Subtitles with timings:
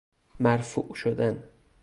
[0.39, 1.43] مرفوع شدن